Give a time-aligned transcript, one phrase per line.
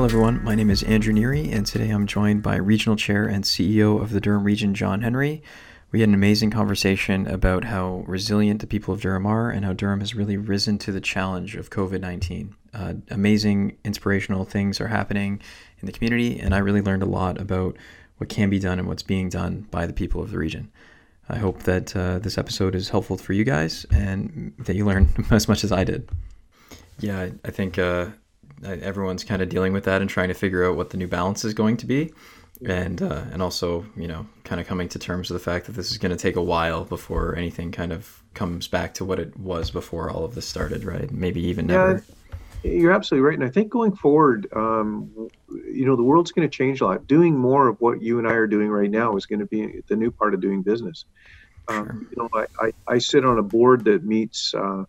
[0.00, 0.42] Hello, everyone.
[0.42, 4.12] My name is Andrew Neary, and today I'm joined by Regional Chair and CEO of
[4.12, 5.42] the Durham Region, John Henry.
[5.92, 9.74] We had an amazing conversation about how resilient the people of Durham are and how
[9.74, 12.56] Durham has really risen to the challenge of COVID 19.
[12.72, 15.42] Uh, amazing, inspirational things are happening
[15.80, 17.76] in the community, and I really learned a lot about
[18.16, 20.72] what can be done and what's being done by the people of the region.
[21.28, 25.10] I hope that uh, this episode is helpful for you guys and that you learn
[25.30, 26.08] as much as I did.
[27.00, 28.06] Yeah, I, think uh,
[28.64, 31.44] everyone's kind of dealing with that and trying to figure out what the new balance
[31.44, 32.12] is going to be.
[32.66, 35.72] And uh, and also, you know, kind of coming to terms with the fact that
[35.72, 39.18] this is going to take a while before anything kind of comes back to what
[39.18, 41.10] it was before all of this started, right?
[41.10, 42.04] Maybe even yeah, never.
[42.62, 46.54] You're absolutely right, and I think going forward, um, you know, the world's going to
[46.54, 47.06] change a lot.
[47.06, 49.80] Doing more of what you and I are doing right now is going to be
[49.86, 51.06] the new part of doing business.
[51.68, 51.96] Um, sure.
[52.10, 54.84] You know, I, I, I, sit on a board that meets uh,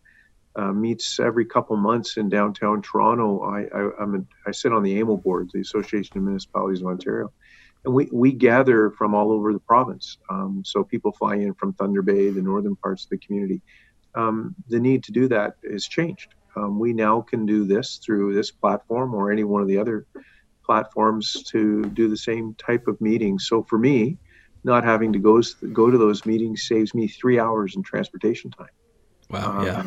[0.58, 3.42] uh, meets every couple months in downtown Toronto.
[3.44, 6.88] I, I am a, I sit on the AMO board, the Association of Municipalities of
[6.88, 7.30] Ontario,
[7.86, 10.18] and we, we gather from all over the province.
[10.30, 13.62] Um, so people fly in from Thunder Bay, the northern parts of the community.
[14.16, 16.28] Um, the need to do that has changed.
[16.58, 20.06] Um, we now can do this through this platform or any one of the other
[20.66, 23.46] platforms to do the same type of meetings.
[23.48, 24.18] So for me,
[24.64, 25.42] not having to go
[25.74, 28.68] go to those meetings saves me three hours in transportation time.
[29.30, 29.64] Wow!
[29.66, 29.84] yeah.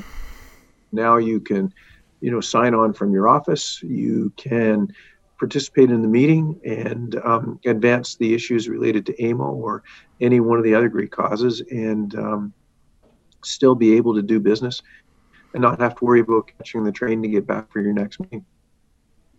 [0.94, 1.72] Now you can,
[2.20, 3.82] you know, sign on from your office.
[3.82, 4.88] You can
[5.38, 9.82] participate in the meeting and um, advance the issues related to AMO or
[10.20, 12.52] any one of the other great causes, and um,
[13.44, 14.80] still be able to do business
[15.52, 18.20] and not have to worry about catching the train to get back for your next
[18.20, 18.44] meeting.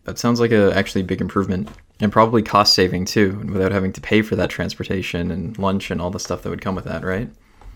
[0.03, 4.01] That sounds like a actually big improvement and probably cost saving too, without having to
[4.01, 7.03] pay for that transportation and lunch and all the stuff that would come with that,
[7.03, 7.29] right?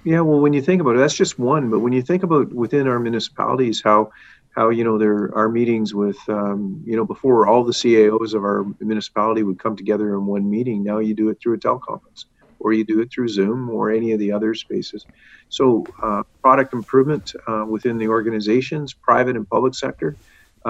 [0.10, 1.72] Yeah, well, when you think about it, that's just one.
[1.72, 4.10] But when you think about within our municipalities, how
[4.56, 8.44] how you know there are meetings with um, you know before all the CAOs of
[8.44, 10.84] our municipality would come together in one meeting.
[10.84, 12.26] Now you do it through a teleconference,
[12.60, 15.08] or you do it through Zoom, or any of the other spaces.
[15.50, 20.18] So uh, product improvement uh, within the organizations, private and public sector,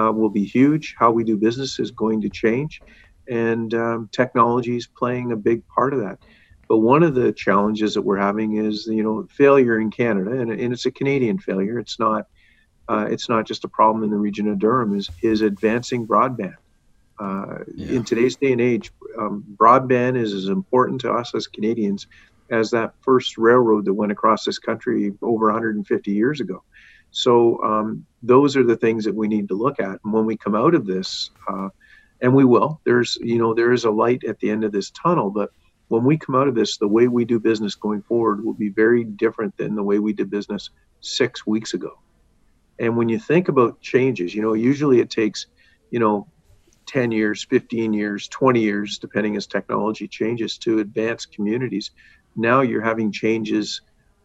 [0.00, 0.94] uh, will be huge.
[1.00, 2.82] How we do business is going to change,
[3.30, 6.18] and um, technology is playing a big part of that.
[6.70, 10.52] But one of the challenges that we're having is, you know, failure in Canada, and,
[10.52, 11.80] and it's a Canadian failure.
[11.80, 12.28] It's not,
[12.88, 14.96] uh, it's not just a problem in the region of Durham.
[14.96, 16.54] Is is advancing broadband.
[17.18, 17.96] Uh, yeah.
[17.96, 22.06] In today's day and age, um, broadband is as important to us as Canadians
[22.50, 26.62] as that first railroad that went across this country over 150 years ago.
[27.10, 29.98] So um, those are the things that we need to look at.
[30.04, 31.70] And when we come out of this, uh,
[32.20, 34.90] and we will, there's you know there is a light at the end of this
[34.90, 35.50] tunnel, but
[35.90, 38.68] when we come out of this, the way we do business going forward will be
[38.68, 40.70] very different than the way we did business
[41.00, 41.98] six weeks ago.
[42.78, 45.46] And when you think about changes, you know, usually it takes,
[45.90, 46.28] you know,
[46.86, 51.90] 10 years, 15 years, 20 years, depending as technology changes to advance communities.
[52.36, 53.80] Now you're having changes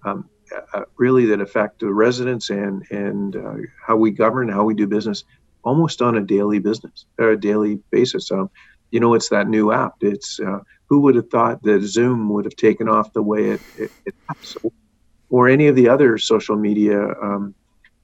[0.06, 0.30] um,
[0.76, 4.86] uh, really that affect the residents and and uh, how we govern, how we do
[4.86, 5.24] business,
[5.64, 8.32] almost on a daily business or a daily basis.
[8.32, 8.52] Um,
[8.92, 9.96] you know, it's that new app.
[10.02, 13.62] It's uh, who would have thought that Zoom would have taken off the way it,
[13.78, 14.16] it, it
[15.30, 17.56] or any of the other social media um,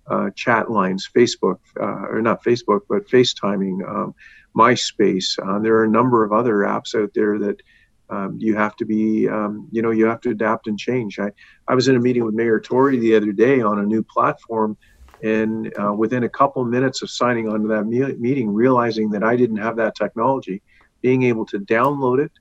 [0.08, 4.14] uh, chat lines, Facebook, uh, or not Facebook, but FaceTiming, um,
[4.56, 5.38] MySpace.
[5.42, 7.62] Uh, there are a number of other apps out there that
[8.10, 11.20] um, you have to be, um, you know, you have to adapt and change.
[11.20, 11.32] I,
[11.68, 14.78] I was in a meeting with Mayor Tory the other day on a new platform.
[15.24, 19.24] And uh, within a couple minutes of signing on to that me- meeting, realizing that
[19.24, 20.62] I didn't have that technology,
[21.02, 22.32] being able to download it,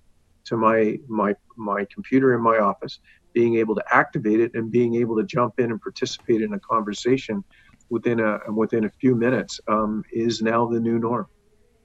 [0.51, 3.01] to my my my computer in my office,
[3.33, 6.61] being able to activate it and being able to jump in and participate in a
[6.61, 7.43] conversation
[7.89, 11.27] within a within a few minutes um, is now the new norm,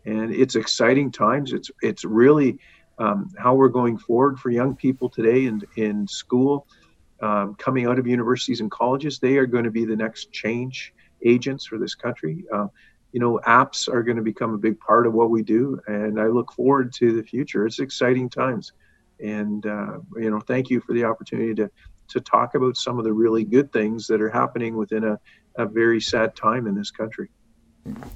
[0.05, 1.53] and it's exciting times.
[1.53, 2.57] It's it's really
[2.97, 6.65] um, how we're going forward for young people today in in school,
[7.21, 9.19] um, coming out of universities and colleges.
[9.19, 10.91] They are going to be the next change
[11.23, 12.43] agents for this country.
[12.53, 12.67] Uh,
[13.15, 16.19] you know, apps are going to become a big part of what we do, and
[16.19, 17.65] I look forward to the future.
[17.65, 18.73] It's exciting times,
[19.21, 21.71] and uh, you know, thank you for the opportunity to
[22.09, 25.17] to talk about some of the really good things that are happening within a,
[25.55, 27.29] a very sad time in this country.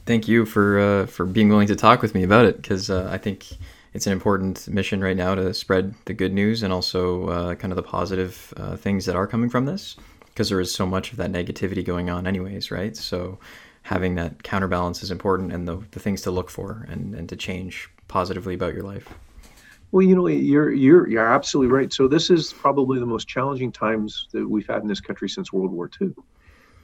[0.05, 3.07] Thank you for uh, for being willing to talk with me about it because uh,
[3.09, 3.47] I think
[3.93, 7.71] it's an important mission right now to spread the good news and also uh, kind
[7.71, 11.13] of the positive uh, things that are coming from this because there is so much
[11.13, 13.39] of that negativity going on anyways right so
[13.89, 17.35] having that counterbalance is important and the, the things to look for and, and to
[17.35, 19.11] change positively about your life.
[19.91, 21.91] Well, you know, you're you're you're absolutely right.
[21.91, 25.51] So this is probably the most challenging times that we've had in this country since
[25.51, 26.13] World War II.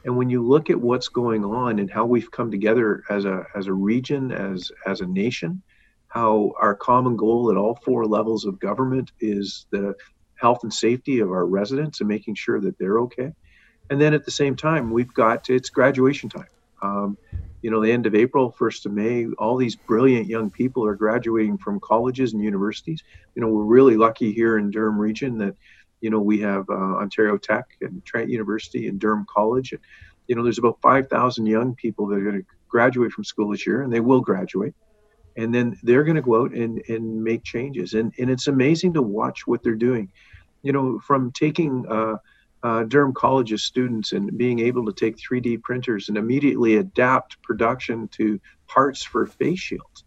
[0.06, 3.46] And when you look at what's going on and how we've come together as a
[3.54, 5.62] as a region, as as a nation,
[6.08, 9.94] how our common goal at all four levels of government is the
[10.42, 13.32] health and safety of our residents and making sure that they're okay.
[13.92, 16.48] And then at the same time, we've got it's graduation time.
[16.86, 17.18] Um,
[17.66, 20.94] you know, the end of April, 1st of May, all these brilliant young people are
[20.94, 23.02] graduating from colleges and universities.
[23.34, 25.56] You know, we're really lucky here in Durham region that,
[26.00, 29.72] you know, we have uh, Ontario Tech and Trent University and Durham College.
[29.72, 29.82] And,
[30.28, 33.66] you know, there's about 5,000 young people that are going to graduate from school this
[33.66, 34.76] year, and they will graduate.
[35.36, 37.96] And then they're going to go out and, and make changes.
[37.96, 40.12] And, and it's amazing to watch what they're doing.
[40.62, 42.18] You know, from taking, uh,
[42.64, 48.08] uh, Durham College's students and being able to take 3D printers and immediately adapt production
[48.10, 50.04] to parts for face shields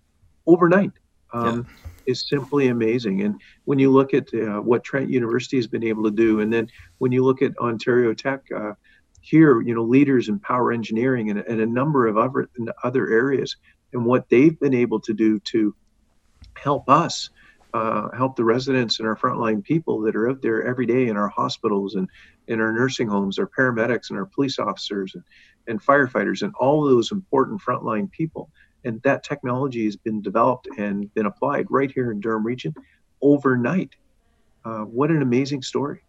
[0.48, 0.90] overnight
[1.32, 1.90] um, yeah.
[2.06, 3.22] is simply amazing.
[3.22, 6.52] And when you look at uh, what Trent University has been able to do, and
[6.52, 6.68] then
[6.98, 8.72] when you look at Ontario Tech, uh,
[9.20, 12.48] here, you know, leaders in power engineering and, and a number of other,
[12.82, 13.56] other areas,
[13.92, 15.74] and what they've been able to do to
[16.56, 17.30] help us
[17.74, 21.16] uh, help the residents and our frontline people that are out there every day in
[21.16, 22.08] our hospitals and
[22.46, 25.24] in our nursing homes, our paramedics and our police officers and,
[25.66, 28.50] and firefighters and all those important frontline people.
[28.84, 32.74] And that technology has been developed and been applied right here in Durham region
[33.20, 33.90] overnight.
[34.64, 36.00] Uh, what an amazing story.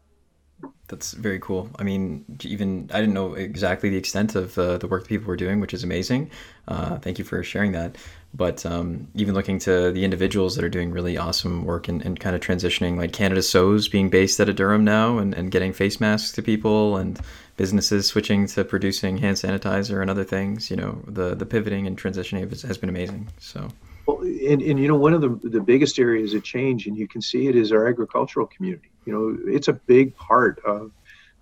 [0.87, 1.69] That's very cool.
[1.77, 5.27] I mean, even I didn't know exactly the extent of uh, the work that people
[5.27, 6.31] were doing, which is amazing.
[6.67, 7.95] Uh, thank you for sharing that
[8.33, 12.19] but um, even looking to the individuals that are doing really awesome work and, and
[12.19, 15.73] kind of transitioning like canada sews being based out of durham now and, and getting
[15.73, 17.19] face masks to people and
[17.57, 21.97] businesses switching to producing hand sanitizer and other things you know the the pivoting and
[21.97, 23.67] transitioning has, has been amazing so
[24.05, 27.07] well, and, and you know one of the, the biggest areas of change and you
[27.07, 30.91] can see it is our agricultural community you know it's a big part of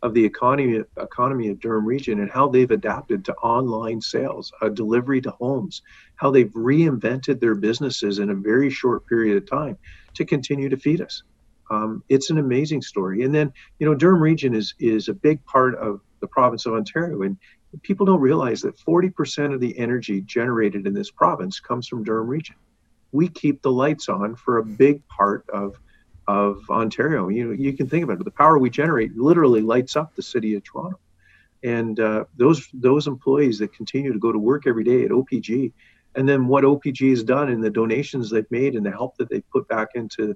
[0.03, 4.69] of the economy economy of Durham region and how they've adapted to online sales, uh,
[4.69, 5.81] delivery to homes,
[6.15, 9.77] how they've reinvented their businesses in a very short period of time
[10.13, 11.23] to continue to feed us.
[11.69, 13.23] Um, it's an amazing story.
[13.23, 16.73] And then, you know, Durham region is is a big part of the province of
[16.73, 17.37] Ontario, and
[17.81, 22.27] people don't realize that 40% of the energy generated in this province comes from Durham
[22.27, 22.55] region.
[23.11, 25.77] We keep the lights on for a big part of
[26.27, 27.29] of Ontario.
[27.29, 28.25] You know, you can think about it.
[28.25, 30.99] The power we generate literally lights up the city of Toronto,
[31.63, 35.71] and uh, those those employees that continue to go to work every day at OPG,
[36.15, 39.29] and then what OPG has done and the donations they've made and the help that
[39.29, 40.35] they've put back into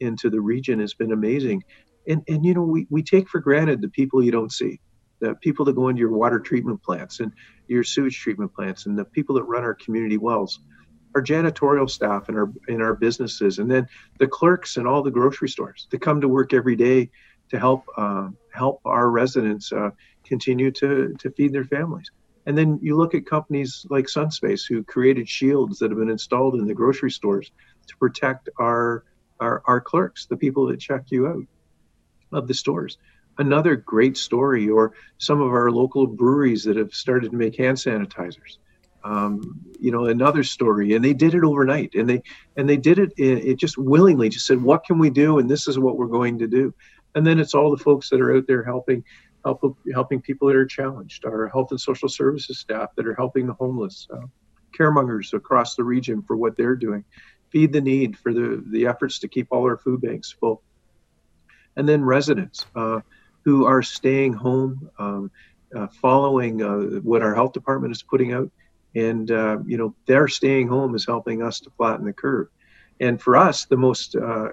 [0.00, 1.64] into the region has been amazing.
[2.06, 4.80] And and you know, we we take for granted the people you don't see.
[5.20, 7.32] The people that go into your water treatment plants and
[7.68, 10.60] your sewage treatment plants and the people that run our community wells
[11.14, 13.86] our janitorial staff in our in our businesses, and then
[14.18, 17.10] the clerks in all the grocery stores that come to work every day
[17.50, 19.90] to help uh, help our residents uh,
[20.24, 22.10] continue to to feed their families.
[22.46, 26.56] And then you look at companies like Sunspace who created shields that have been installed
[26.56, 27.52] in the grocery stores
[27.86, 29.04] to protect our
[29.40, 31.44] our, our clerks, the people that check you out
[32.32, 32.98] of the stores.
[33.38, 37.76] Another great story, or some of our local breweries that have started to make hand
[37.76, 38.58] sanitizers
[39.04, 42.22] um, you know another story and they did it overnight and they
[42.56, 45.38] and they did it it just willingly just said what can we do?
[45.38, 46.74] And this is what we're going to do.
[47.14, 49.04] And then it's all the folks that are out there helping
[49.44, 53.46] help, helping people that are challenged our health and social services staff that are helping
[53.46, 54.26] the homeless uh,
[54.78, 57.04] caremongers across the region for what they're doing.
[57.50, 60.62] Feed the need for the the efforts to keep all our food banks full.
[61.76, 63.00] And then residents uh,
[63.44, 65.30] who are staying home um,
[65.74, 68.50] uh, following uh, what our health department is putting out
[68.94, 72.48] and uh, you know their staying home is helping us to flatten the curve.
[73.00, 74.48] And for us the most uh,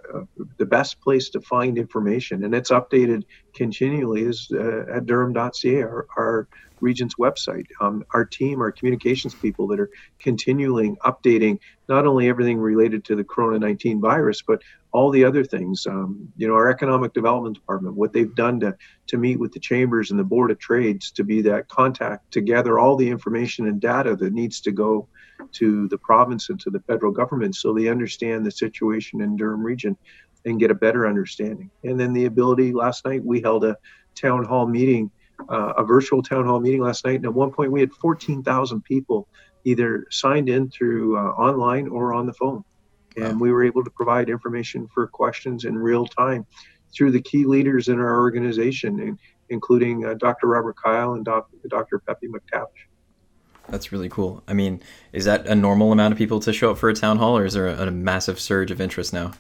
[0.58, 6.08] the best place to find information and it's updated continually is uh, at durham.ca our,
[6.18, 6.48] our
[6.82, 12.58] region's website um, our team our communications people that are continually updating not only everything
[12.58, 15.86] related to the corona 19 virus but all the other things.
[15.86, 18.76] Um, you know, our economic development department, what they've done to
[19.08, 22.42] to meet with the chambers and the board of trades to be that contact to
[22.42, 25.08] gather all the information and data that needs to go
[25.54, 29.64] to the province and to the federal government so they understand the situation in Durham
[29.64, 29.96] region
[30.46, 31.70] and get a better understanding.
[31.84, 32.74] And then the ability.
[32.74, 33.78] Last night we held a
[34.16, 35.12] town hall meeting,
[35.48, 38.82] uh, a virtual town hall meeting last night, and at one point we had 14,000
[38.84, 39.28] people
[39.64, 42.64] either signed in through uh, online or on the phone
[43.18, 46.46] and we were able to provide information for questions in real time
[46.94, 49.18] through the key leaders in our organization,
[49.50, 50.48] including uh, Dr.
[50.48, 52.00] Robert Kyle and Doc, Dr.
[52.00, 52.66] Pepe McTavish.
[53.68, 54.44] That's really cool.
[54.48, 54.82] I mean,
[55.14, 57.46] is that a normal amount of people to show up for a town hall, or
[57.46, 59.34] is there a, a massive surge of interest now?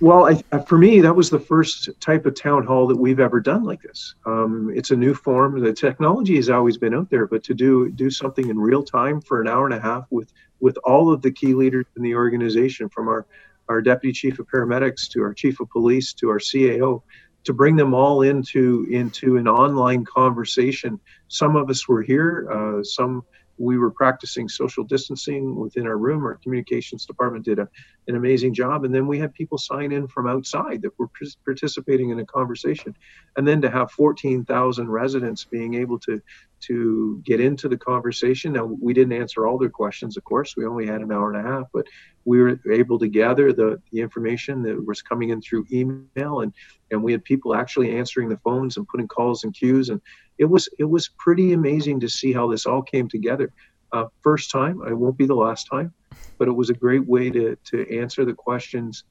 [0.00, 3.40] Well, I, for me, that was the first type of town hall that we've ever
[3.40, 4.14] done like this.
[4.26, 5.58] Um, it's a new form.
[5.58, 9.22] The technology has always been out there, but to do do something in real time
[9.22, 12.14] for an hour and a half with with all of the key leaders in the
[12.14, 13.26] organization, from our
[13.68, 17.02] our deputy chief of paramedics to our chief of police to our CAO,
[17.44, 21.00] to bring them all into into an online conversation.
[21.28, 23.22] Some of us were here, uh, some
[23.58, 26.24] we were practicing social distancing within our room.
[26.24, 27.68] Our communications department did a,
[28.08, 28.84] an amazing job.
[28.84, 31.08] And then we had people sign in from outside that were
[31.44, 32.94] participating in a conversation.
[33.36, 36.20] And then to have 14,000 residents being able to,
[36.60, 38.52] to get into the conversation.
[38.52, 40.56] Now, we didn't answer all their questions, of course.
[40.56, 41.86] We only had an hour and a half, but
[42.24, 46.40] we were able to gather the, the information that was coming in through email.
[46.40, 46.52] And,
[46.90, 49.90] and we had people actually answering the phones and putting calls and queues.
[49.90, 50.00] And
[50.38, 53.52] it was it was pretty amazing to see how this all came together.
[53.92, 55.92] Uh, first time, it won't be the last time,
[56.38, 59.04] but it was a great way to to answer the questions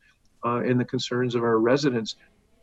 [0.46, 2.16] uh, and the concerns of our residents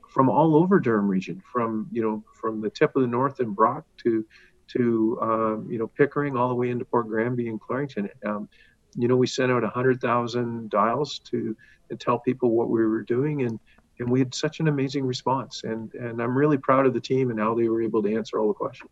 [0.08, 3.52] from all over Durham region, from you know from the tip of the north in
[3.52, 4.24] Brock to
[4.72, 8.08] to um, you know Pickering all the way into Port Granby and Clarington.
[8.24, 8.48] Um,
[8.96, 11.56] you know, we sent out 100,000 dials to,
[11.88, 13.58] to tell people what we were doing, and
[13.98, 15.62] and we had such an amazing response.
[15.64, 18.38] And and I'm really proud of the team and how they were able to answer
[18.38, 18.90] all the questions.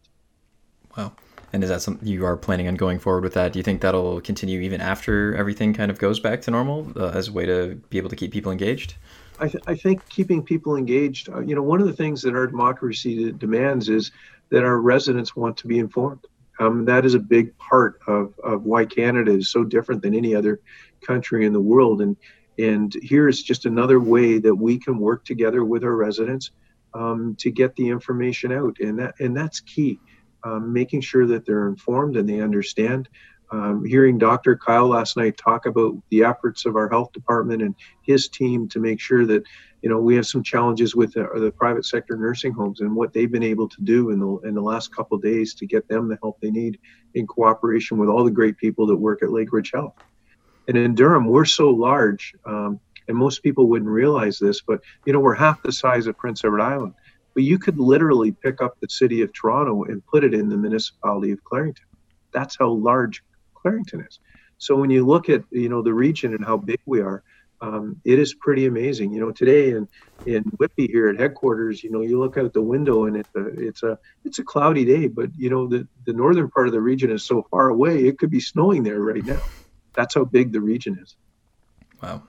[0.97, 1.13] Wow.
[1.53, 3.53] And is that something you are planning on going forward with that?
[3.53, 7.11] Do you think that'll continue even after everything kind of goes back to normal uh,
[7.11, 8.95] as a way to be able to keep people engaged?
[9.41, 12.35] I, th- I think keeping people engaged, uh, you know, one of the things that
[12.35, 14.13] our democracy demands is
[14.50, 16.26] that our residents want to be informed.
[16.59, 20.35] Um, that is a big part of, of why Canada is so different than any
[20.35, 20.61] other
[21.00, 22.02] country in the world.
[22.02, 22.16] And
[22.59, 26.50] and here is just another way that we can work together with our residents
[26.92, 29.99] um, to get the information out, and that and that's key.
[30.42, 33.09] Um, making sure that they're informed and they understand.
[33.52, 34.57] Um, hearing Dr.
[34.57, 38.78] Kyle last night talk about the efforts of our health department and his team to
[38.78, 39.42] make sure that
[39.83, 43.12] you know we have some challenges with the, the private sector nursing homes and what
[43.12, 46.07] they've been able to do in the in the last couple days to get them
[46.09, 46.78] the help they need
[47.14, 49.95] in cooperation with all the great people that work at Lakeridge Health.
[50.69, 52.78] And in Durham, we're so large, um,
[53.09, 56.45] and most people wouldn't realize this, but you know, we're half the size of Prince
[56.45, 56.95] Edward Island.
[57.35, 60.57] But you could literally pick up the city of Toronto and put it in the
[60.57, 61.87] municipality of Clarington.
[62.33, 63.23] That's how large
[63.64, 64.19] Clarington is.
[64.59, 67.23] So when you look at you know the region and how big we are,
[67.61, 69.12] um, it is pretty amazing.
[69.12, 69.88] You know, today in
[70.26, 73.47] in Whitby here at headquarters, you know, you look out the window and it's a
[73.47, 76.81] it's a it's a cloudy day, but you know the the northern part of the
[76.81, 79.40] region is so far away, it could be snowing there right now
[79.95, 81.17] that's how big the region is.
[82.02, 82.23] Wow.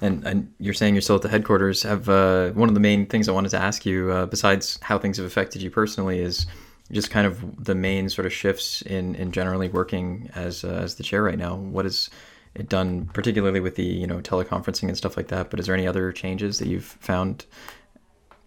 [0.00, 1.82] And, and you're saying you're still at the headquarters.
[1.82, 4.98] Have uh, one of the main things I wanted to ask you, uh, besides how
[4.98, 6.46] things have affected you personally, is
[6.92, 10.94] just kind of the main sort of shifts in, in generally working as uh, as
[10.94, 11.56] the chair right now.
[11.56, 12.08] What has
[12.54, 15.50] it done, particularly with the you know teleconferencing and stuff like that?
[15.50, 17.44] But is there any other changes that you've found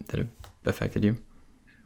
[0.08, 0.30] that have
[0.66, 1.18] affected you?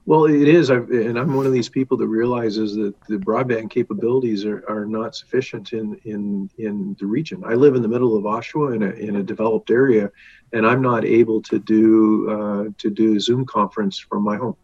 [0.08, 4.46] Well, it is, and I'm one of these people that realizes that the broadband capabilities
[4.46, 7.44] are, are not sufficient in, in in the region.
[7.44, 10.12] I live in the middle of Oshawa in a, in a developed area,
[10.54, 14.56] and I'm not able to do uh, to do Zoom conference from my home.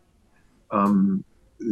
[0.69, 1.25] Um,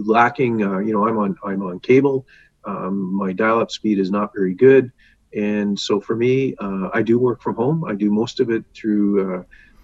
[0.06, 2.26] lacking, uh, you know, I'm on I'm on cable.
[2.66, 4.92] Um, my dial-up speed is not very good,
[5.36, 7.86] and so for me, uh, I do work from home.
[7.86, 9.44] I do most of it through uh,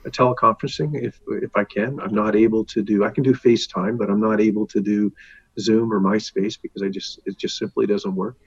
[0.10, 2.00] teleconferencing if if I can.
[2.02, 3.04] I'm not able to do.
[3.06, 5.12] I can do FaceTime, but I'm not able to do
[5.60, 8.38] Zoom or MySpace because I just it just simply doesn't work.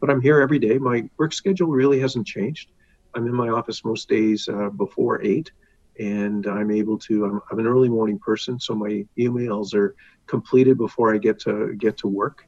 [0.00, 0.78] But I'm here every day.
[0.78, 2.70] My work schedule really hasn't changed.
[3.14, 5.50] I'm in my office most days uh, before eight,
[5.98, 7.24] and I'm able to.
[7.24, 9.94] I'm, I'm an early morning person, so my emails are
[10.26, 12.44] completed before I get to get to work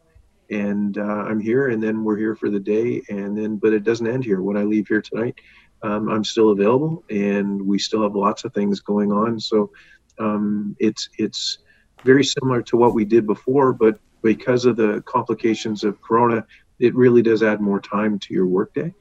[0.50, 3.85] and uh, I'm here, and then we're here for the day, and then but it
[3.85, 4.42] doesn't end here.
[4.42, 5.37] When I leave here tonight,
[5.83, 9.38] um, I'm still available, and we still have lots of things going on.
[9.38, 9.71] So
[10.19, 11.59] um, it's it's
[12.04, 16.45] very similar to what we did before, but because of the complications of Corona,
[16.78, 18.92] it really does add more time to your workday.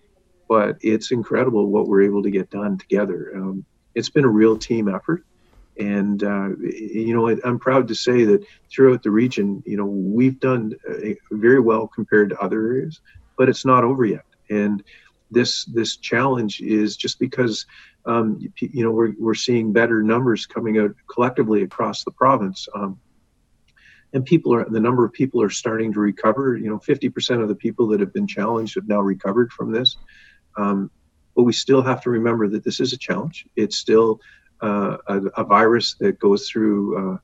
[0.48, 3.34] But it's incredible what we're able to get done together.
[3.36, 3.66] Um,
[4.00, 5.24] it's been a real team effort,
[5.78, 10.40] and uh, you know I'm proud to say that throughout the region, you know we've
[10.40, 13.02] done uh, very well compared to other areas,
[13.38, 14.26] but it's not over yet.
[14.50, 14.84] And
[15.30, 17.66] this this challenge is just because
[18.06, 23.00] um, you know we're, we're seeing better numbers coming out collectively across the province um,
[24.14, 26.58] and people are the number of people are starting to recover.
[26.58, 29.98] You know 50% of the people that have been challenged have now recovered from this.
[30.58, 30.90] Um,
[31.40, 34.20] but we still have to remember that this is a challenge it's still
[34.62, 37.18] uh, a, a, virus that goes through uh,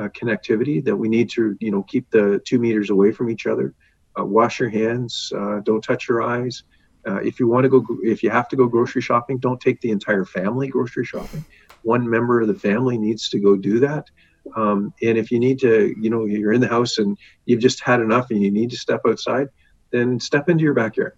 [0.00, 3.46] uh, connectivity that we need to you know keep the two meters away from each
[3.46, 3.74] other
[4.18, 6.62] uh, wash your hands uh, don't touch your eyes
[7.22, 9.90] if you want to go, if you have to go grocery shopping, don't take the
[9.90, 11.42] entire family grocery shopping.
[11.82, 14.04] One member of the family needs to go do that.
[14.54, 17.80] Um, and if you need to, you know, you're in the house and you've just
[17.80, 19.48] had enough and you need to step outside,
[19.90, 21.14] then step into your backyard.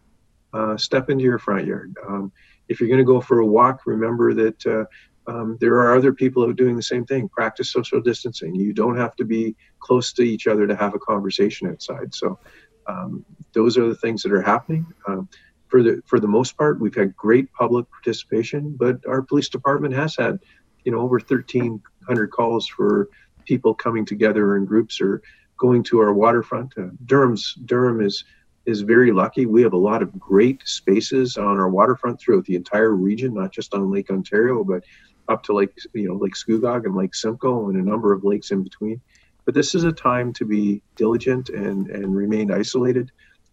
[0.53, 1.95] Uh, step into your front yard.
[2.07, 2.33] Um,
[2.69, 4.85] if you're going to go for a walk, remember that uh,
[5.31, 7.29] um, there are other people out doing the same thing.
[7.29, 8.55] Practice social distancing.
[8.55, 12.15] You don't have to be close to each other to have a conversation outside.
[12.15, 12.39] So
[12.87, 14.87] um, those are the things that are happening.
[15.07, 15.29] Um,
[15.69, 19.95] for the for the most part, we've had great public participation, but our police department
[19.95, 20.41] has had,
[20.85, 23.09] you know, over 1,300 calls for
[23.45, 25.23] people coming together in groups or
[25.57, 26.73] going to our waterfront.
[26.77, 28.25] Uh, Durham's Durham is
[28.67, 29.47] is very lucky.
[29.47, 33.53] We have a lot of great spaces on our waterfront throughout the entire region, not
[33.53, 34.85] just on Lake Ontario, but
[35.29, 38.51] up to Lake you know Lake Scugog and Lake Simcoe and a number of lakes
[38.51, 39.01] in between.
[39.45, 43.11] But this is a time to be diligent and and remain isolated.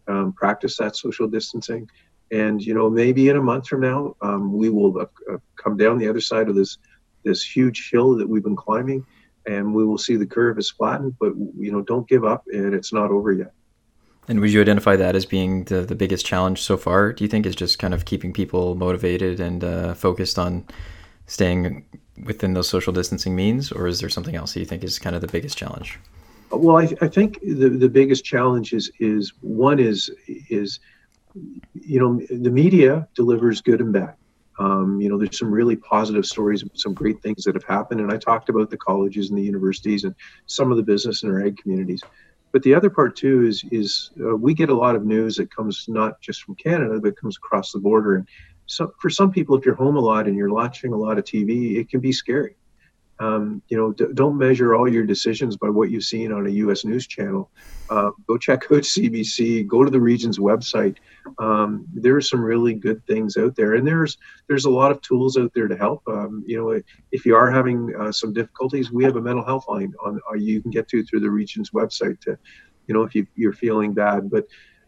[0.08, 1.90] Um, practice that social distancing,
[2.32, 5.98] and you know maybe in a month from now um, we will uh, come down
[5.98, 6.78] the other side of this
[7.24, 9.06] this huge hill that we've been climbing
[9.46, 12.74] and we will see the curve is flattened but you know don't give up and
[12.74, 13.52] it's not over yet
[14.28, 17.28] and would you identify that as being the, the biggest challenge so far do you
[17.28, 20.66] think is just kind of keeping people motivated and uh, focused on
[21.26, 21.86] staying
[22.24, 25.16] within those social distancing means or is there something else that you think is kind
[25.16, 26.00] of the biggest challenge
[26.52, 30.80] well i, I think the, the biggest challenge is is one is is
[31.74, 34.16] you know, the media delivers good and bad.
[34.60, 38.02] Um, you know, there's some really positive stories, some great things that have happened.
[38.02, 40.16] And I talked about the colleges and the universities and
[40.48, 42.02] some of the business and our ag communities.
[42.58, 45.56] But the other part too is is uh, we get a lot of news that
[45.56, 48.16] comes not just from Canada, but comes across the border.
[48.16, 48.28] And
[48.66, 51.24] so for some people, if you're home a lot and you're watching a lot of
[51.24, 52.56] TV, it can be scary.
[53.20, 56.52] Um, you know, d- don't measure all your decisions by what you've seen on a
[56.52, 56.86] U.S.
[56.86, 57.50] news channel.
[57.90, 59.66] Uh, go check out CBC.
[59.66, 60.98] Go to the region's website.
[61.40, 65.02] Um, there are some really good things out there, and there's there's a lot of
[65.02, 66.02] tools out there to help.
[66.08, 66.82] Um, you know,
[67.12, 70.36] if you are having uh, some difficulties, we have a mental health line on uh,
[70.36, 72.20] you can get to through the region's website.
[72.22, 72.38] To,
[72.88, 74.46] you know, if you, you're feeling bad, but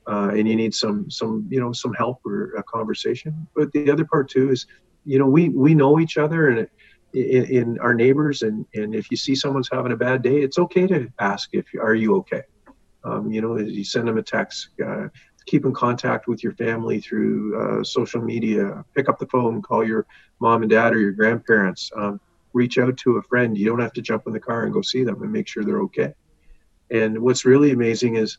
[0.08, 3.48] uh, and you need some some you know some help or a conversation.
[3.56, 4.66] But the other part too is,
[5.06, 6.72] you know, we we know each other, and it,
[7.14, 10.60] in, in, our neighbors and, and if you see someone's having a bad day it's
[10.60, 12.44] okay to ask if are you okay?
[13.04, 15.08] Um, you know you send them a text uh,
[15.46, 19.88] keep in contact with your family through uh, social media pick up the phone call
[19.88, 20.06] your
[20.40, 22.20] mom and dad or your grandparents um,
[22.54, 23.58] reach out to a friend.
[23.58, 25.64] You don't have to jump in the car and go see them and make sure
[25.64, 26.14] they're okay.
[26.92, 28.38] And what's really amazing is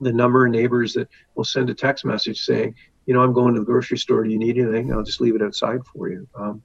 [0.00, 2.74] the number of neighbors that will send a text message saying
[3.06, 4.24] you know i'm going to the grocery store.
[4.24, 4.92] Do you need anything?
[4.92, 6.26] I'll just leave it outside for you.
[6.34, 6.62] Um,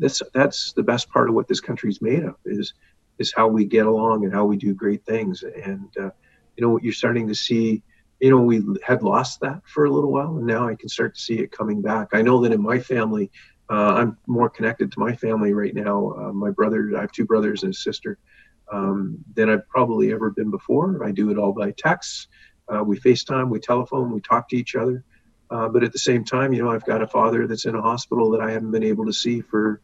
[0.00, 2.74] that's that's the best part of what this country's made of is
[3.18, 5.42] is how we get along and how we do great things.
[5.42, 6.10] And uh,
[6.56, 7.82] you know what you're starting to see
[8.20, 11.14] you know we had lost that for a little while and now i can start
[11.14, 12.08] to see it coming back.
[12.12, 13.30] I know that in my family
[13.70, 17.24] uh, i'm more connected to my family right now uh, my brother i have two
[17.24, 18.18] brothers and a sister
[18.70, 21.02] um, than i've probably ever been before.
[21.02, 22.28] I do it all by text
[22.70, 25.04] uh, we facetime we telephone we talk to each other.
[25.50, 27.82] Uh, but at the same time, you know, I've got a father that's in a
[27.82, 29.80] hospital that I haven't been able to see for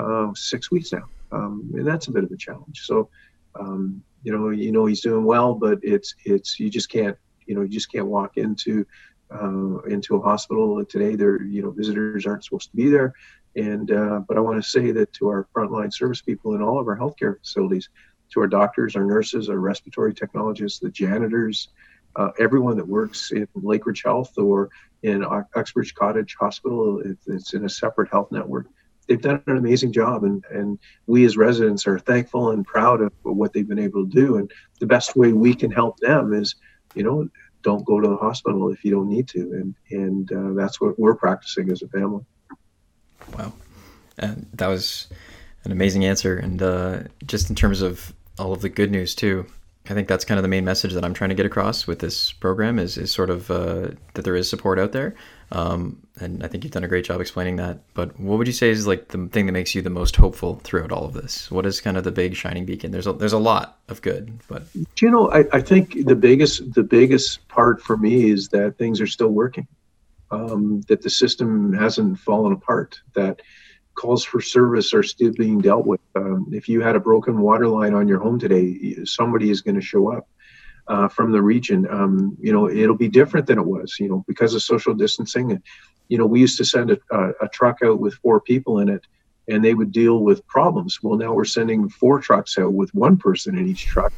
[0.00, 2.82] uh, six weeks now, um, and that's a bit of a challenge.
[2.84, 3.08] So,
[3.58, 7.54] um, you know, you know he's doing well, but it's it's you just can't you
[7.54, 8.86] know you just can't walk into
[9.30, 11.14] uh, into a hospital today.
[11.14, 13.14] There, you know, visitors aren't supposed to be there.
[13.56, 16.78] And uh, but I want to say that to our frontline service people in all
[16.78, 17.88] of our healthcare facilities,
[18.30, 21.68] to our doctors, our nurses, our respiratory technologists, the janitors,
[22.16, 24.68] uh, everyone that works in Lakeridge Health or
[25.02, 28.66] in Uxbridge Cottage Hospital, it's in a separate health network
[29.10, 33.12] they've done an amazing job and and we as residents are thankful and proud of
[33.22, 34.36] what they've been able to do.
[34.36, 36.54] And the best way we can help them is
[36.94, 37.28] you know
[37.62, 39.40] don't go to the hospital if you don't need to.
[39.40, 42.24] And and uh, that's what we're practicing as a family.
[43.36, 43.52] Wow.
[44.16, 45.08] And that was
[45.64, 46.36] an amazing answer.
[46.36, 49.44] And uh, just in terms of all of the good news too
[49.88, 52.00] I think that's kind of the main message that I'm trying to get across with
[52.00, 55.14] this program is, is sort of uh, that there is support out there.
[55.52, 57.80] Um, and I think you've done a great job explaining that.
[57.94, 60.60] But what would you say is like the thing that makes you the most hopeful
[60.62, 61.50] throughout all of this?
[61.50, 62.92] What is kind of the big shining beacon?
[62.92, 64.64] There's a, there's a lot of good, but
[65.00, 69.00] you know, I, I think the biggest the biggest part for me is that things
[69.00, 69.66] are still working,
[70.30, 73.40] um, that the system hasn't fallen apart, that
[74.00, 76.00] calls for service are still being dealt with.
[76.16, 79.74] Um, if you had a broken water line on your home today, somebody is going
[79.74, 80.26] to show up
[80.88, 81.86] uh, from the region.
[81.90, 85.62] Um, you know, it'll be different than it was, you know, because of social distancing.
[86.08, 88.88] You know, we used to send a, a, a truck out with four people in
[88.88, 89.06] it
[89.48, 91.02] and they would deal with problems.
[91.02, 94.14] Well, now we're sending four trucks out with one person in each truck,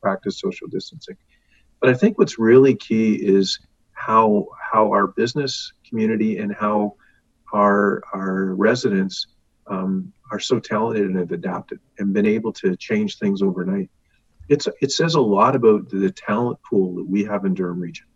[0.00, 1.18] practice social distancing.
[1.80, 3.58] But I think what's really key is
[3.92, 6.94] how how our business community and how
[7.52, 9.26] our our residents
[9.66, 13.90] um, are so talented and have adapted and been able to change things overnight
[14.48, 18.06] it's it says a lot about the talent pool that we have in Durham region,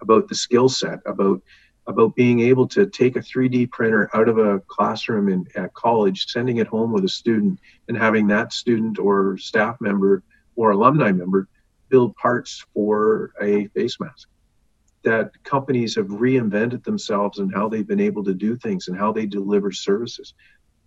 [0.00, 1.42] about the skill set, about
[1.88, 6.26] about being able to take a 3D printer out of a classroom in at college,
[6.26, 10.22] sending it home with a student, and having that student or staff member
[10.56, 11.48] or alumni member
[11.88, 14.28] build parts for a face mask.
[15.06, 19.12] That companies have reinvented themselves and how they've been able to do things and how
[19.12, 20.34] they deliver services.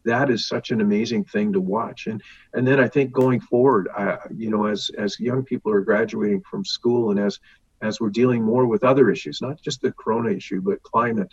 [0.03, 2.07] That is such an amazing thing to watch.
[2.07, 2.21] And
[2.55, 6.41] and then I think going forward, I, you know, as as young people are graduating
[6.49, 7.39] from school and as
[7.81, 11.31] as we're dealing more with other issues, not just the corona issue, but climate,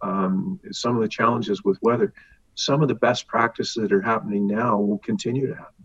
[0.00, 2.12] um, some of the challenges with weather,
[2.54, 5.84] some of the best practices that are happening now will continue to happen.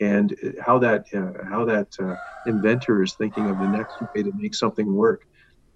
[0.00, 4.32] And how that uh, how that uh, inventor is thinking of the next way to
[4.32, 5.26] make something work.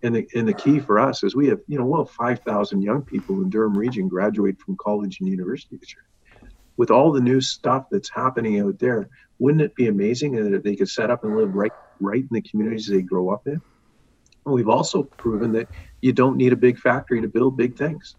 [0.02, 3.02] And the, and the key for us is we have, you know, well, 5,000 young
[3.04, 6.04] people in Durham region graduate from college and university this year.
[6.76, 10.76] With all the new stuff that's happening out there, wouldn't it be amazing that they
[10.76, 13.62] could set up and live right right in the communities they grow up in?
[14.46, 15.68] we've also proven that
[16.00, 18.16] you don't need a big factory to build big things.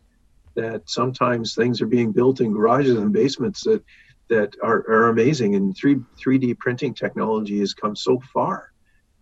[0.55, 3.83] That sometimes things are being built in garages and basements that
[4.29, 5.55] that are, are amazing.
[5.55, 8.69] And three 3D printing technology has come so far,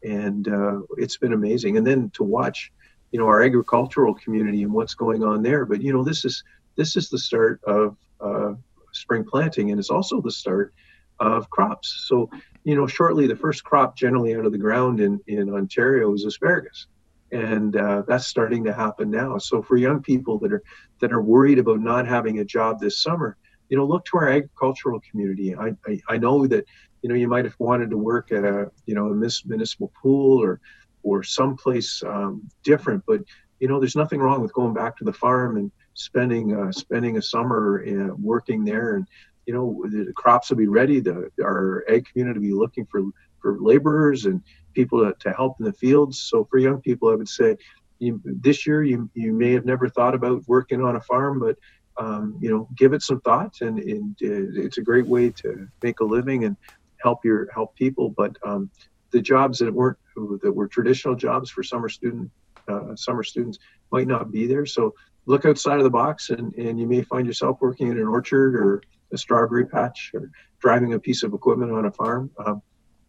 [0.04, 1.78] and uh, it's been amazing.
[1.78, 2.72] And then to watch,
[3.12, 5.66] you know, our agricultural community and what's going on there.
[5.66, 6.44] But you know, this is
[6.76, 8.54] this is the start of uh,
[8.92, 10.74] spring planting, and it's also the start
[11.20, 12.06] of crops.
[12.08, 12.30] So
[12.64, 16.26] you know, shortly the first crop generally out of the ground in, in Ontario is
[16.26, 16.88] asparagus.
[17.32, 19.38] And uh, that's starting to happen now.
[19.38, 20.64] So for young people that are
[21.00, 23.38] that are worried about not having a job this summer,
[23.70, 25.56] you know, look to our agricultural community.
[25.56, 26.66] I, I, I know that,
[27.02, 30.42] you know, you might have wanted to work at a, you know, a municipal pool
[30.42, 30.60] or
[31.04, 33.22] or someplace um, different, but
[33.60, 37.18] you know, there's nothing wrong with going back to the farm and spending uh, spending
[37.18, 39.08] a summer uh, working there and
[39.46, 41.00] you know the crops will be ready.
[41.00, 43.04] The our ag community will be looking for
[43.42, 44.42] for laborers and
[44.74, 46.20] people to, to help in the fields.
[46.20, 47.58] So for young people i would say
[48.00, 51.58] you, this year you you may have never thought about working on a farm but
[51.98, 55.68] um, you know give it some thought and, and uh, it's a great way to
[55.84, 56.58] make a living and
[57.04, 58.70] help your help people but um,
[59.12, 59.98] the jobs that weren't
[60.42, 62.30] that were traditional jobs for summer student
[62.68, 63.60] uh, summer students
[63.92, 64.94] might not be there so
[65.26, 68.56] look outside of the box and, and you may find yourself working in an orchard
[68.56, 68.82] or
[69.14, 72.32] a strawberry patch or driving a piece of equipment on a farm.
[72.46, 72.62] Um,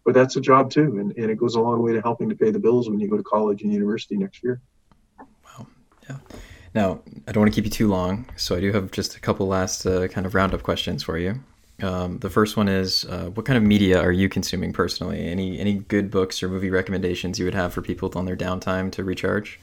[0.04, 2.34] but that's a job too, and, and it goes a long way to helping to
[2.34, 4.60] pay the bills when you go to college and university next year.
[5.18, 5.68] Wow.
[6.08, 6.16] Yeah.
[6.74, 9.20] Now, I don't want to keep you too long, so I do have just a
[9.20, 11.44] couple last uh, kind of roundup questions for you.
[11.80, 15.26] Um, the first one is, uh, what kind of media are you consuming personally?
[15.26, 18.92] Any any good books or movie recommendations you would have for people on their downtime
[18.92, 19.58] to recharge?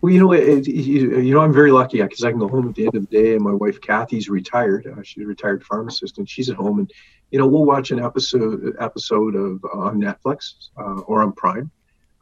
[0.00, 2.68] Well, you know, it, you, you know, I'm very lucky because I can go home
[2.68, 4.86] at the end of the day, and my wife Kathy's retired.
[4.86, 6.92] Uh, she's a retired pharmacist, and she's at home, and
[7.30, 11.70] you know, we'll watch an episode episode of uh, on Netflix uh, or on Prime.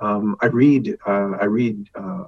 [0.00, 2.24] Um, I read, uh, I read uh,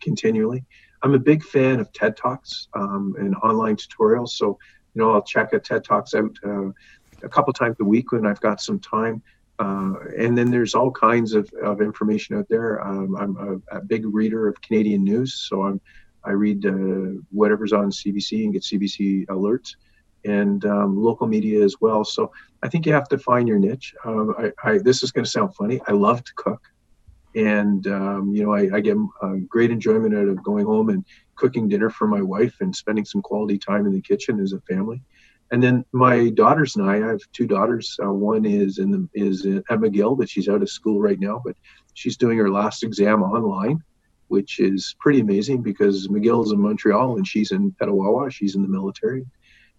[0.00, 0.64] continually.
[1.02, 4.58] I'm a big fan of TED Talks um, and online tutorials, so
[4.94, 6.68] you know, I'll check a TED Talks out uh,
[7.22, 9.22] a couple times a week when I've got some time.
[9.58, 12.84] Uh, and then there's all kinds of, of information out there.
[12.84, 15.80] Um, I'm a, a, big reader of Canadian news, so I'm
[16.24, 19.76] I read uh, whatever's on CBC and get CBC alerts,
[20.24, 22.04] and um, local media as well.
[22.04, 23.94] So I think you have to find your niche.
[24.04, 25.80] Um, I, I, this is going to sound funny.
[25.86, 26.62] I love to cook,
[27.34, 28.96] and um, you know I, I get
[29.48, 31.04] great enjoyment out of going home and
[31.36, 34.60] cooking dinner for my wife and spending some quality time in the kitchen as a
[34.60, 35.02] family
[35.50, 37.96] and then my daughters and I, I have two daughters.
[38.02, 41.40] Uh, one is in the is at McGill, but she's out of school right now.
[41.44, 41.56] But
[41.92, 43.82] she's doing her last exam online,
[44.28, 48.32] which is pretty amazing because McGill is in Montreal and she's in Petawawa.
[48.32, 49.26] She's in the military.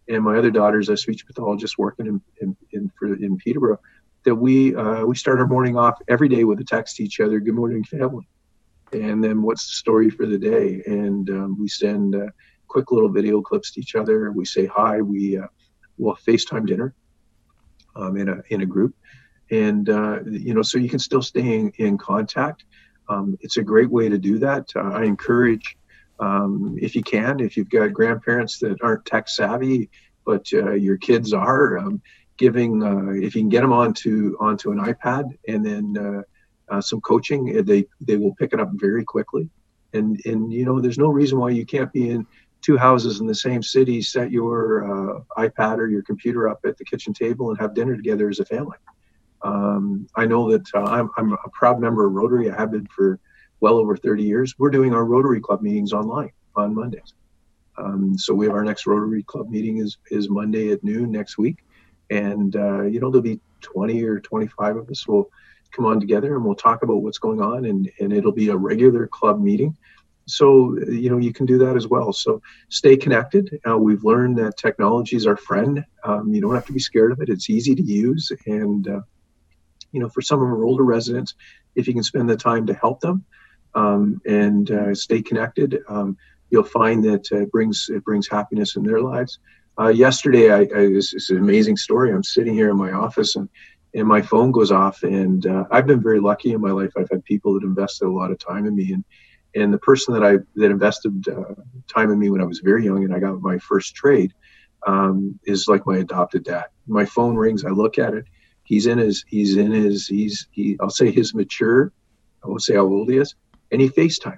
[0.08, 3.80] And my other daughter's a speech pathologist working in in in, for, in Peterborough.
[4.26, 7.20] That we uh, we start our morning off every day with a text to each
[7.20, 7.40] other.
[7.40, 8.28] Good morning, family.
[8.92, 10.82] And then what's the story for the day?
[10.86, 12.16] And um, we send.
[12.16, 12.28] Uh,
[12.68, 14.32] quick little video clips to each other.
[14.32, 15.02] We say hi.
[15.02, 15.48] We uh,
[15.98, 16.94] will FaceTime dinner
[17.96, 18.94] um, in a in a group,
[19.52, 22.66] and uh, you know, so you can still stay in, in contact.
[23.08, 24.68] Um, it's a great way to do that.
[24.76, 25.78] Uh, I encourage,
[26.20, 29.90] um, if you can, if you've got grandparents that aren't tech savvy,
[30.26, 32.02] but uh, your kids are, um,
[32.38, 36.22] giving uh, if you can get them onto onto an iPad and then uh,
[36.74, 39.50] uh, some coaching, they they will pick it up very quickly.
[39.94, 42.26] And and you know, there's no reason why you can't be in
[42.62, 46.78] two houses in the same city, set your uh, iPad or your computer up at
[46.78, 48.78] the kitchen table and have dinner together as a family.
[49.44, 52.50] Um, I know that uh, I'm, I'm a proud member of Rotary.
[52.50, 53.20] I have been for
[53.60, 54.56] well over 30 years.
[54.58, 57.14] We're doing our Rotary Club meetings online on Mondays.
[57.78, 61.38] Um, so we have our next Rotary Club meeting is is Monday at noon next
[61.38, 61.58] week,
[62.10, 65.30] and uh, you know there'll be 20 or 25 of us will
[65.72, 68.58] come on together and we'll talk about what's going on, and and it'll be a
[68.58, 69.76] regular club meeting.
[70.28, 72.12] So you know you can do that as well.
[72.14, 73.60] So stay connected.
[73.68, 75.84] Uh, we've learned that technology is our friend.
[76.04, 77.30] Um, you don't have to be scared of it.
[77.30, 79.02] It's easy to use and uh,
[79.96, 81.34] you know for some of our older residents
[81.76, 83.24] if you can spend the time to help them
[83.74, 86.18] um, and uh, stay connected um,
[86.50, 89.40] you'll find that it brings it brings happiness in their lives
[89.80, 93.36] uh, yesterday I, I this is an amazing story i'm sitting here in my office
[93.36, 93.50] and
[93.94, 97.10] and my phone goes off and uh, i've been very lucky in my life i've
[97.10, 99.04] had people that invested a lot of time in me and
[99.56, 101.56] and the person that I that invested uh,
[101.92, 104.34] time in me when I was very young and I got my first trade
[104.86, 106.66] um, is like my adopted dad.
[106.88, 108.26] My phone rings, I look at it.
[108.64, 111.92] He's in his he's in his he's he I'll say his mature.
[112.44, 113.34] I won't say how old he is,
[113.72, 114.38] and he FaceTime.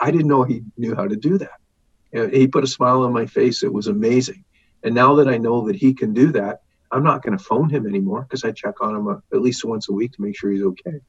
[0.00, 1.60] I didn't know he knew how to do that.
[2.12, 3.62] And he put a smile on my face.
[3.62, 4.44] It was amazing.
[4.86, 7.68] And now that I know that he can do that, I'm not going to phone
[7.68, 10.38] him anymore because I check on him uh, at least once a week to make
[10.38, 11.00] sure he's okay.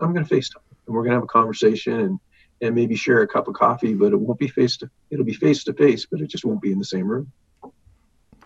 [0.00, 2.20] I'm going to FaceTime and we're going to have a conversation and
[2.62, 5.34] and maybe share a cup of coffee, but it won't be face to it'll be
[5.34, 7.32] face to face, but it just won't be in the same room.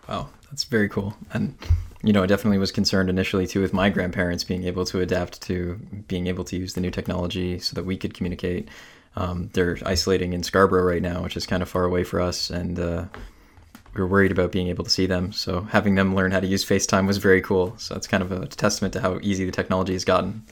[0.09, 1.15] Wow, that's very cool.
[1.31, 1.55] And
[2.01, 5.39] you know, I definitely was concerned initially too with my grandparents being able to adapt
[5.43, 5.75] to
[6.07, 8.69] being able to use the new technology so that we could communicate.
[9.15, 12.49] Um, they're isolating in Scarborough right now, which is kind of far away for us,
[12.49, 13.05] and uh,
[13.93, 15.31] we are worried about being able to see them.
[15.31, 17.75] So having them learn how to use FaceTime was very cool.
[17.77, 20.43] So that's kind of a testament to how easy the technology has gotten.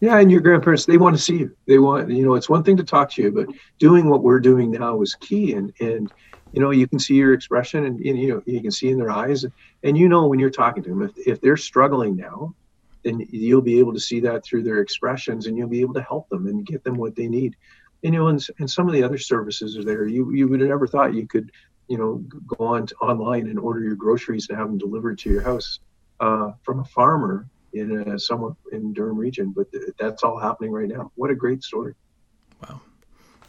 [0.00, 1.56] Yeah, and your grandparents, they want to see you.
[1.66, 4.40] They want, you know, it's one thing to talk to you, but doing what we're
[4.40, 5.52] doing now is key.
[5.52, 6.10] And, and,
[6.52, 8.98] you know, you can see your expression and, and you know, you can see in
[8.98, 9.44] their eyes.
[9.82, 12.54] And, you know, when you're talking to them, if, if they're struggling now,
[13.02, 16.02] then you'll be able to see that through their expressions and you'll be able to
[16.02, 17.56] help them and get them what they need.
[18.02, 20.06] And, you know, and, and some of the other services are there.
[20.06, 21.52] You, you would have never thought you could,
[21.90, 25.28] you know, go on to online and order your groceries and have them delivered to
[25.28, 25.80] your house
[26.20, 30.70] uh, from a farmer in a, somewhere in Durham region, but th- that's all happening
[30.70, 31.10] right now.
[31.16, 31.94] What a great story!
[32.62, 32.80] Wow.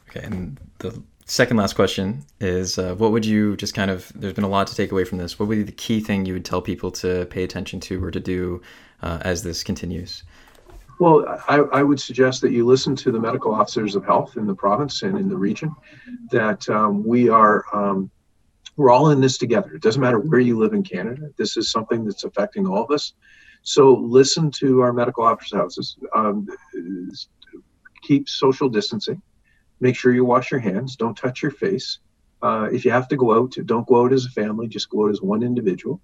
[0.09, 4.11] Okay, and the second last question is, uh, what would you just kind of?
[4.15, 5.37] There's been a lot to take away from this.
[5.37, 8.09] What would be the key thing you would tell people to pay attention to or
[8.09, 8.59] to do
[9.03, 10.23] uh, as this continues?
[10.97, 14.45] Well, I, I, would suggest that you listen to the medical officers of health in
[14.45, 15.75] the province and in the region.
[16.31, 17.65] That um, we are.
[17.71, 18.09] Um,
[18.81, 19.75] we're all in this together.
[19.75, 21.27] It doesn't matter where you live in Canada.
[21.37, 23.13] This is something that's affecting all of us.
[23.61, 25.97] So listen to our medical officers' houses.
[26.15, 26.47] Um,
[28.01, 29.21] keep social distancing.
[29.79, 30.95] Make sure you wash your hands.
[30.95, 31.99] Don't touch your face.
[32.41, 34.67] Uh, if you have to go out, don't go out as a family.
[34.67, 36.01] Just go out as one individual.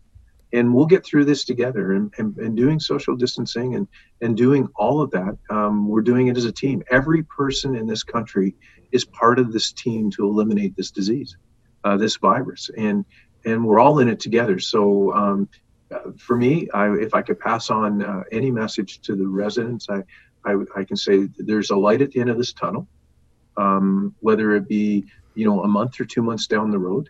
[0.54, 1.94] And we'll get through this together.
[1.94, 3.88] And, and, and doing social distancing and,
[4.22, 6.84] and doing all of that, um, we're doing it as a team.
[6.92, 8.54] Every person in this country
[8.92, 11.36] is part of this team to eliminate this disease,
[11.84, 12.70] uh, this virus.
[12.78, 13.06] And
[13.46, 14.60] and we're all in it together.
[14.60, 15.50] So um,
[16.18, 20.04] for me, I, if I could pass on uh, any message to the residents, I,
[20.46, 22.88] I, I, can say there's a light at the end of this tunnel,
[23.56, 27.10] um, whether it be you know a month or two months down the road.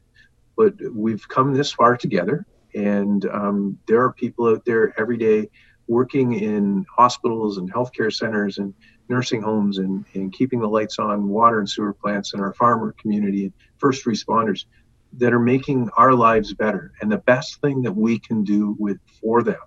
[0.56, 5.50] But we've come this far together, and um, there are people out there every day
[5.88, 8.74] working in hospitals and healthcare centers and
[9.10, 12.94] nursing homes and, and keeping the lights on, water and sewer plants in our farmer
[13.00, 14.66] community and first responders
[15.14, 16.92] that are making our lives better.
[17.02, 19.60] And the best thing that we can do with for them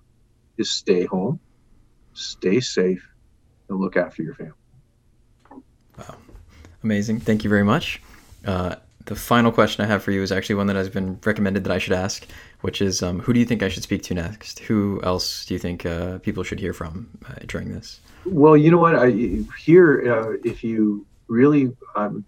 [0.57, 1.39] is stay home,
[2.13, 3.05] stay safe,
[3.69, 4.53] and look after your family.
[5.97, 6.15] Wow.
[6.83, 7.19] Amazing.
[7.21, 8.01] Thank you very much.
[8.45, 8.75] Uh,
[9.05, 11.71] the final question I have for you is actually one that has been recommended that
[11.71, 12.25] I should ask,
[12.61, 14.59] which is um, who do you think I should speak to next?
[14.59, 17.99] Who else do you think uh, people should hear from uh, during this?
[18.25, 18.95] Well, you know what?
[18.95, 19.09] I
[19.59, 22.23] here, uh, if you really um,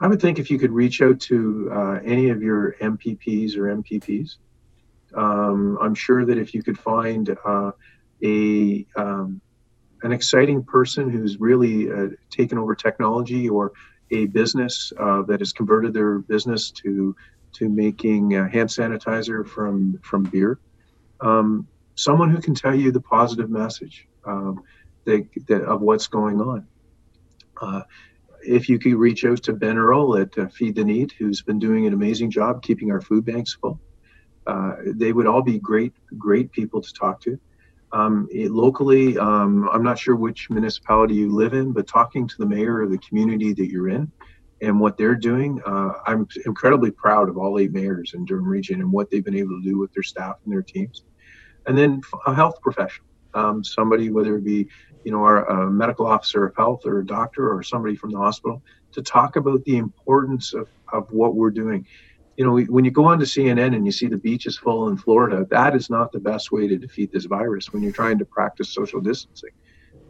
[0.00, 3.74] I would think if you could reach out to uh, any of your MPPs or
[3.76, 4.36] MPPs,
[5.14, 7.72] um, I'm sure that if you could find uh,
[8.22, 9.40] a um,
[10.02, 13.72] an exciting person who's really uh, taken over technology or
[14.10, 17.14] a business that has converted their business to
[17.52, 20.58] to making hand sanitizer from from beer,
[21.20, 24.62] um, someone who can tell you the positive message um,
[25.04, 26.66] that, of what's going on.
[27.60, 27.82] Uh,
[28.42, 31.58] if you could reach out to Ben Earl at uh, Feed the Need, who's been
[31.58, 33.78] doing an amazing job keeping our food banks full,
[34.46, 37.38] uh, they would all be great, great people to talk to.
[37.92, 42.34] Um, it, locally, um, I'm not sure which municipality you live in, but talking to
[42.38, 44.10] the mayor of the community that you're in
[44.62, 48.80] and what they're doing, uh, I'm incredibly proud of all eight mayors in Durham Region
[48.80, 51.04] and what they've been able to do with their staff and their teams.
[51.66, 54.68] And then a health professional, um, somebody, whether it be
[55.04, 58.18] you know, our uh, medical officer of health or a doctor or somebody from the
[58.18, 61.86] hospital to talk about the importance of, of what we're doing.
[62.36, 64.96] You know, when you go on to CNN and you see the beaches full in
[64.96, 68.24] Florida, that is not the best way to defeat this virus when you're trying to
[68.24, 69.50] practice social distancing.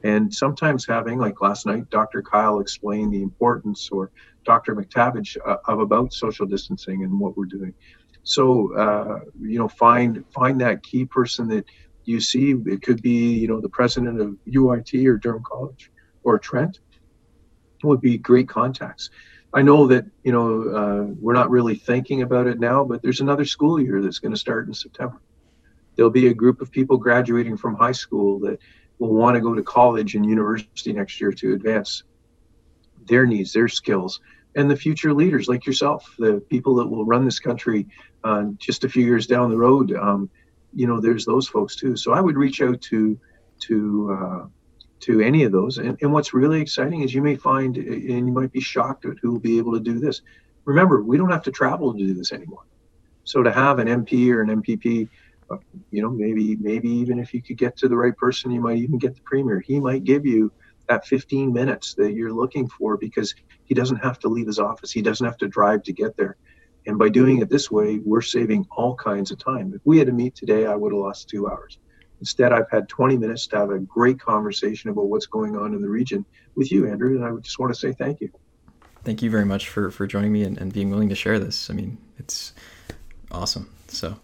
[0.02, 2.22] And sometimes having, like last night, Dr.
[2.22, 4.10] Kyle explained the importance, or
[4.44, 4.74] Dr.
[4.74, 7.74] McTavish, uh, of about social distancing and what we're doing.
[8.22, 11.64] So uh, you know, find find that key person that
[12.04, 12.54] you see.
[12.66, 15.90] It could be you know the president of UIT or Durham College
[16.22, 16.80] or Trent.
[17.82, 19.08] Would be great contacts.
[19.54, 23.20] I know that you know uh, we're not really thinking about it now, but there's
[23.20, 25.20] another school year that's going to start in September.
[25.96, 28.58] There'll be a group of people graduating from high school that
[28.98, 32.04] will want to go to college and university next year to advance
[33.06, 34.20] their needs, their skills,
[34.56, 37.86] and the future leaders like yourself, the people that will run this country
[38.24, 39.92] uh, just a few years down the road.
[39.92, 40.28] Um,
[40.74, 41.96] you know, there's those folks too.
[41.96, 43.18] So I would reach out to
[43.60, 44.46] to uh,
[45.00, 45.78] to any of those.
[45.78, 49.16] And, and what's really exciting is you may find, and you might be shocked at
[49.20, 50.22] who will be able to do this.
[50.64, 52.64] Remember, we don't have to travel to do this anymore.
[53.24, 55.08] So to have an MP or an MPP,
[55.50, 55.56] uh,
[55.90, 58.78] you know, maybe maybe even if you could get to the right person, you might
[58.78, 59.60] even get the premier.
[59.60, 60.52] He might give you
[60.90, 64.90] that 15 minutes that you're looking for because he doesn't have to leave his office.
[64.90, 66.36] He doesn't have to drive to get there.
[66.86, 69.72] And by doing it this way, we're saving all kinds of time.
[69.72, 71.78] If we had to meet today, I would have lost two hours.
[72.18, 75.80] Instead, I've had 20 minutes to have a great conversation about what's going on in
[75.80, 76.26] the region
[76.56, 77.14] with you, Andrew.
[77.14, 78.30] And I just want to say thank you.
[79.04, 81.70] Thank you very much for, for joining me and, and being willing to share this.
[81.70, 82.52] I mean, it's
[83.30, 83.70] awesome.
[83.88, 84.16] So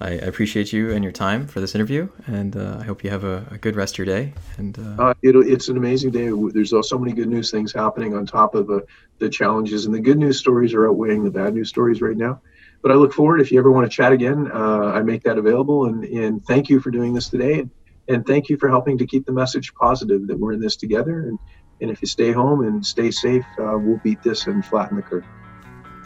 [0.00, 3.24] I, appreciate you and your time for this interview, and uh, I hope you have
[3.24, 4.34] a, a, good rest of your day.
[4.58, 6.30] And uh, uh, it's an amazing day.
[6.52, 8.80] There's so many good news things happening on top of uh,
[9.18, 12.40] the challenges, and the good news stories are outweighing the bad news stories right now.
[12.82, 13.40] But I look forward.
[13.40, 15.86] If you ever want to chat again, uh, I make that available.
[15.86, 17.70] And, and thank you for doing this today, and,
[18.08, 21.28] and thank you for helping to keep the message positive that we're in this together.
[21.28, 21.38] And
[21.80, 25.02] and if you stay home and stay safe, uh, we'll beat this and flatten the
[25.02, 25.24] curve.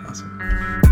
[0.07, 0.88] Awesome.